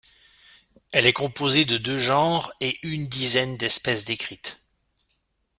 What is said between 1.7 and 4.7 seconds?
deux genres et une dizaine d'espèces décrites.